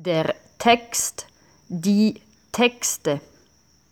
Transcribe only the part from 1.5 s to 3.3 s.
die Texte.